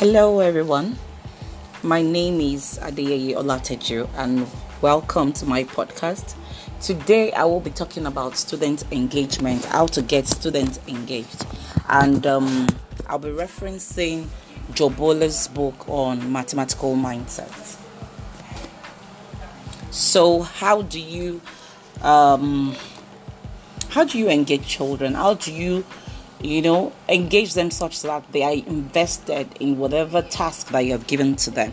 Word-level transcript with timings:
Hello, 0.00 0.40
everyone. 0.40 0.96
My 1.82 2.00
name 2.00 2.40
is 2.40 2.78
Adeyeye 2.80 3.34
Olateju, 3.34 4.08
and 4.16 4.46
welcome 4.80 5.30
to 5.34 5.44
my 5.44 5.64
podcast. 5.64 6.36
Today, 6.80 7.32
I 7.32 7.44
will 7.44 7.60
be 7.60 7.68
talking 7.68 8.06
about 8.06 8.38
student 8.38 8.82
engagement, 8.92 9.62
how 9.66 9.86
to 9.88 10.00
get 10.00 10.26
students 10.26 10.80
engaged, 10.88 11.44
and 11.90 12.26
um, 12.26 12.66
I'll 13.08 13.18
be 13.18 13.28
referencing 13.28 14.24
Jo 14.72 14.88
Boaler's 14.88 15.48
book 15.48 15.86
on 15.86 16.32
mathematical 16.32 16.96
mindset. 16.96 17.76
So, 19.90 20.40
how 20.40 20.80
do 20.80 20.98
you 20.98 21.42
um, 22.00 22.74
how 23.90 24.04
do 24.04 24.18
you 24.18 24.30
engage 24.30 24.66
children? 24.66 25.12
How 25.12 25.34
do 25.34 25.52
you 25.52 25.84
you 26.42 26.62
know 26.62 26.92
engage 27.08 27.54
them 27.54 27.70
such 27.70 28.02
that 28.02 28.24
they 28.32 28.42
are 28.42 28.52
invested 28.52 29.48
in 29.60 29.78
whatever 29.78 30.22
task 30.22 30.68
that 30.68 30.80
you 30.80 30.92
have 30.92 31.06
given 31.06 31.36
to 31.36 31.50
them. 31.50 31.72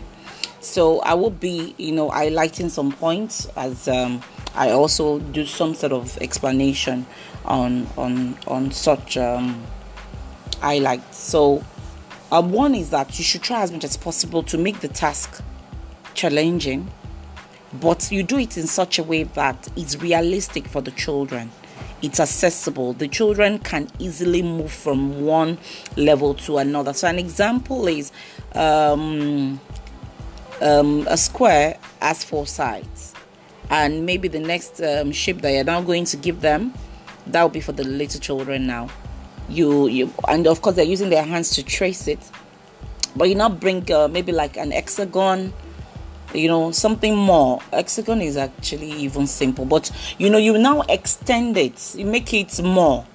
So 0.60 1.00
i 1.00 1.14
will 1.14 1.30
be 1.30 1.74
you 1.78 1.92
know 1.92 2.10
highlighting 2.10 2.70
some 2.70 2.92
points 2.92 3.46
as 3.56 3.88
um, 3.88 4.20
i 4.54 4.70
also 4.70 5.18
do 5.20 5.46
some 5.46 5.74
sort 5.74 5.92
of 5.92 6.18
explanation 6.18 7.06
on 7.44 7.86
on 7.96 8.36
on 8.46 8.70
such 8.72 9.16
um, 9.16 9.62
highlights. 10.60 11.16
So 11.16 11.64
uh, 12.30 12.42
one 12.42 12.74
is 12.74 12.90
that 12.90 13.18
you 13.18 13.24
should 13.24 13.42
try 13.42 13.62
as 13.62 13.72
much 13.72 13.84
as 13.84 13.96
possible 13.96 14.42
to 14.44 14.58
make 14.58 14.80
the 14.80 14.88
task 14.88 15.42
challenging 16.14 16.90
but 17.80 18.10
you 18.10 18.22
do 18.22 18.38
it 18.38 18.56
in 18.56 18.66
such 18.66 18.98
a 18.98 19.02
way 19.02 19.22
that 19.24 19.68
it's 19.76 19.96
realistic 19.96 20.66
for 20.66 20.80
the 20.80 20.90
children 20.92 21.50
it's 22.02 22.20
accessible. 22.20 22.92
The 22.92 23.08
children 23.08 23.58
can 23.58 23.88
easily 23.98 24.42
move 24.42 24.72
from 24.72 25.24
one 25.24 25.58
level 25.96 26.34
to 26.34 26.58
another. 26.58 26.92
So, 26.92 27.08
an 27.08 27.18
example 27.18 27.88
is 27.88 28.12
um, 28.54 29.60
um, 30.60 31.06
a 31.08 31.16
square 31.16 31.78
has 32.00 32.24
four 32.24 32.46
sides, 32.46 33.14
and 33.70 34.06
maybe 34.06 34.28
the 34.28 34.40
next 34.40 34.80
um, 34.80 35.12
shape 35.12 35.42
that 35.42 35.50
you're 35.52 35.64
now 35.64 35.80
going 35.82 36.04
to 36.06 36.16
give 36.16 36.40
them 36.40 36.72
that 37.32 37.42
will 37.42 37.48
be 37.48 37.60
for 37.60 37.72
the 37.72 37.84
little 37.84 38.20
children 38.20 38.66
now. 38.66 38.88
You, 39.48 39.86
you, 39.86 40.12
and 40.26 40.46
of 40.46 40.60
course, 40.60 40.76
they're 40.76 40.84
using 40.84 41.10
their 41.10 41.22
hands 41.22 41.50
to 41.50 41.62
trace 41.62 42.08
it, 42.08 42.18
but 43.16 43.28
you 43.28 43.34
now 43.34 43.48
bring 43.48 43.90
uh, 43.90 44.08
maybe 44.08 44.32
like 44.32 44.56
an 44.56 44.70
hexagon 44.72 45.52
you 46.34 46.48
know 46.48 46.70
something 46.70 47.16
more. 47.16 47.60
Hexagon 47.72 48.20
is 48.20 48.36
actually 48.36 48.90
even 48.92 49.26
simple 49.26 49.64
but 49.64 49.90
you 50.18 50.30
know 50.30 50.38
you 50.38 50.58
now 50.58 50.82
extend 50.82 51.56
it. 51.56 51.94
You 51.94 52.06
make 52.06 52.32
it 52.34 52.62
more. 52.62 53.06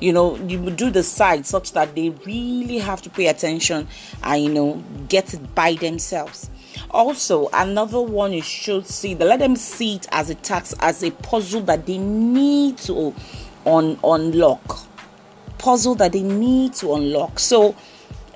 You 0.00 0.12
know 0.12 0.36
you 0.36 0.70
do 0.70 0.90
the 0.90 1.02
side 1.02 1.46
such 1.46 1.72
that 1.72 1.94
they 1.94 2.10
really 2.26 2.78
have 2.78 3.02
to 3.02 3.10
pay 3.10 3.28
attention 3.28 3.86
and 4.22 4.42
you 4.42 4.52
know 4.52 4.82
get 5.08 5.34
it 5.34 5.54
by 5.54 5.74
themselves. 5.74 6.50
Also 6.90 7.48
another 7.52 8.00
one 8.00 8.32
you 8.32 8.42
should 8.42 8.86
see 8.86 9.14
the 9.14 9.24
let 9.24 9.38
them 9.38 9.56
see 9.56 9.96
it 9.96 10.06
as 10.10 10.30
a 10.30 10.34
task 10.34 10.76
as 10.80 11.02
a 11.02 11.10
puzzle 11.10 11.60
that 11.62 11.86
they 11.86 11.98
need 11.98 12.78
to 12.78 13.14
on 13.64 13.98
unlock. 14.02 14.86
Puzzle 15.58 15.94
that 15.96 16.12
they 16.12 16.22
need 16.22 16.74
to 16.74 16.94
unlock. 16.94 17.38
So 17.38 17.76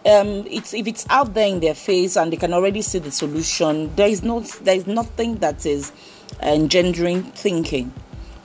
um, 0.06 0.46
it's 0.48 0.72
if 0.72 0.86
it's 0.86 1.06
out 1.10 1.34
there 1.34 1.48
in 1.48 1.60
their 1.60 1.74
face 1.74 2.16
and 2.16 2.32
they 2.32 2.36
can 2.36 2.52
already 2.52 2.82
see 2.82 2.98
the 2.98 3.10
solution, 3.10 3.94
there 3.96 4.08
is 4.08 4.22
no 4.22 4.40
there 4.40 4.76
is 4.76 4.86
nothing 4.86 5.36
that 5.36 5.66
is 5.66 5.92
engendering 6.40 7.22
thinking. 7.22 7.92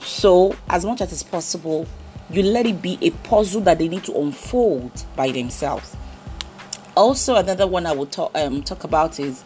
So 0.00 0.56
as 0.68 0.84
much 0.84 1.00
as 1.00 1.12
it's 1.12 1.22
possible, 1.22 1.86
you 2.30 2.42
let 2.42 2.66
it 2.66 2.82
be 2.82 2.98
a 3.00 3.10
puzzle 3.10 3.60
that 3.62 3.78
they 3.78 3.88
need 3.88 4.04
to 4.04 4.18
unfold 4.18 5.04
by 5.14 5.30
themselves. 5.30 5.96
Also, 6.96 7.36
another 7.36 7.66
one 7.66 7.86
I 7.86 7.92
will 7.92 8.06
talk 8.06 8.36
um, 8.36 8.62
talk 8.62 8.84
about 8.84 9.20
is 9.20 9.44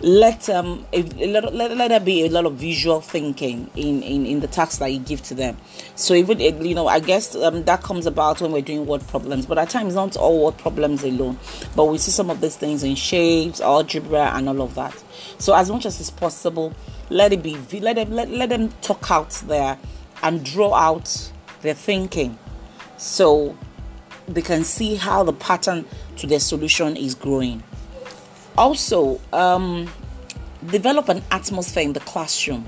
let 0.00 0.48
um 0.50 0.84
a, 0.92 1.02
let, 1.02 1.54
let, 1.54 1.76
let 1.76 1.88
there 1.88 2.00
be 2.00 2.26
a 2.26 2.28
lot 2.28 2.44
of 2.44 2.54
visual 2.54 3.00
thinking 3.00 3.70
in, 3.76 4.02
in 4.02 4.26
in 4.26 4.40
the 4.40 4.48
tasks 4.48 4.78
that 4.78 4.88
you 4.88 4.98
give 4.98 5.22
to 5.22 5.34
them. 5.34 5.56
So 5.94 6.14
even 6.14 6.40
you 6.40 6.74
know 6.74 6.88
i 6.88 6.98
guess 6.98 7.34
um, 7.36 7.64
that 7.64 7.82
comes 7.82 8.06
about 8.06 8.40
when 8.40 8.50
we're 8.52 8.62
doing 8.62 8.86
word 8.86 9.06
problems 9.06 9.46
but 9.46 9.56
at 9.56 9.70
times 9.70 9.94
not 9.94 10.16
all 10.16 10.44
word 10.44 10.58
problems 10.58 11.04
alone 11.04 11.38
but 11.76 11.84
we 11.84 11.98
see 11.98 12.10
some 12.10 12.28
of 12.28 12.40
these 12.40 12.56
things 12.56 12.82
in 12.82 12.96
shapes 12.96 13.60
algebra 13.60 14.32
and 14.34 14.48
all 14.48 14.62
of 14.62 14.74
that. 14.74 14.94
So 15.38 15.54
as 15.54 15.70
much 15.70 15.86
as 15.86 16.00
it's 16.00 16.10
possible 16.10 16.72
let 17.08 17.32
it 17.32 17.42
be 17.42 17.56
let 17.80 17.96
them 17.96 18.10
let, 18.10 18.28
let 18.30 18.48
them 18.48 18.70
talk 18.82 19.10
out 19.10 19.30
there 19.46 19.78
and 20.22 20.44
draw 20.44 20.74
out 20.74 21.32
their 21.62 21.74
thinking. 21.74 22.38
So 22.96 23.56
they 24.26 24.42
can 24.42 24.64
see 24.64 24.96
how 24.96 25.22
the 25.22 25.32
pattern 25.32 25.84
to 26.16 26.26
their 26.26 26.40
solution 26.40 26.96
is 26.96 27.14
growing 27.14 27.62
also, 28.56 29.20
um, 29.32 29.90
develop 30.66 31.08
an 31.08 31.22
atmosphere 31.30 31.82
in 31.82 31.92
the 31.92 32.00
classroom 32.00 32.64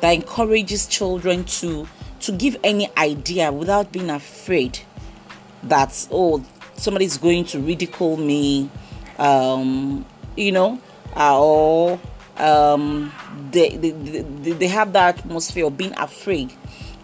that 0.00 0.12
encourages 0.12 0.86
children 0.86 1.44
to 1.44 1.86
to 2.20 2.32
give 2.32 2.56
any 2.64 2.88
idea 2.96 3.52
without 3.52 3.92
being 3.92 4.08
afraid 4.08 4.78
that 5.62 6.08
oh 6.10 6.42
somebody's 6.76 7.16
going 7.18 7.44
to 7.44 7.58
ridicule 7.60 8.16
me, 8.16 8.70
um, 9.18 10.04
you 10.36 10.52
know, 10.52 10.80
uh, 11.16 11.40
or 11.40 12.00
um, 12.36 13.12
they, 13.50 13.70
they, 13.76 13.90
they, 13.90 14.52
they 14.52 14.66
have 14.66 14.92
that 14.92 15.18
atmosphere 15.18 15.66
of 15.66 15.76
being 15.76 15.94
afraid 15.98 16.52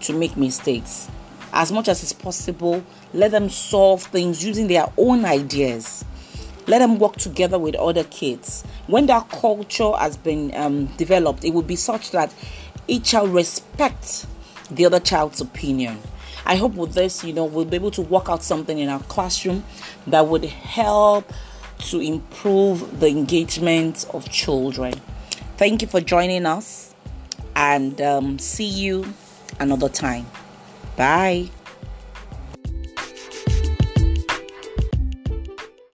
to 0.00 0.12
make 0.12 0.36
mistakes. 0.36 1.08
As 1.52 1.72
much 1.72 1.88
as 1.88 2.02
it's 2.02 2.12
possible, 2.12 2.84
let 3.12 3.30
them 3.30 3.50
solve 3.50 4.02
things 4.04 4.44
using 4.44 4.68
their 4.68 4.86
own 4.96 5.24
ideas 5.24 6.04
let 6.66 6.78
them 6.78 6.98
work 6.98 7.16
together 7.16 7.58
with 7.58 7.74
other 7.76 8.04
kids. 8.04 8.64
When 8.86 9.06
that 9.06 9.28
culture 9.28 9.92
has 9.92 10.16
been 10.16 10.54
um, 10.54 10.86
developed 10.96 11.44
it 11.44 11.52
will 11.54 11.62
be 11.62 11.76
such 11.76 12.10
that 12.12 12.32
each 12.88 13.04
child 13.04 13.30
respects 13.30 14.26
the 14.70 14.86
other 14.86 15.00
child's 15.00 15.40
opinion. 15.40 15.98
I 16.44 16.56
hope 16.56 16.74
with 16.74 16.94
this 16.94 17.24
you 17.24 17.32
know 17.32 17.44
we'll 17.44 17.64
be 17.64 17.76
able 17.76 17.90
to 17.92 18.02
work 18.02 18.28
out 18.28 18.42
something 18.42 18.78
in 18.78 18.88
our 18.88 19.02
classroom 19.04 19.64
that 20.06 20.26
would 20.26 20.44
help 20.44 21.32
to 21.90 22.00
improve 22.00 23.00
the 23.00 23.08
engagement 23.08 24.06
of 24.14 24.28
children. 24.30 24.94
Thank 25.56 25.82
you 25.82 25.88
for 25.88 26.00
joining 26.00 26.46
us 26.46 26.94
and 27.54 28.00
um, 28.00 28.38
see 28.38 28.64
you 28.64 29.12
another 29.60 29.88
time. 29.88 30.26
Bye 30.96 31.50